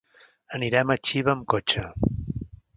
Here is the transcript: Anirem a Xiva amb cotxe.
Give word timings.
Anirem 0.57 0.95
a 0.95 0.97
Xiva 1.09 1.31
amb 1.35 1.47
cotxe. 1.55 1.87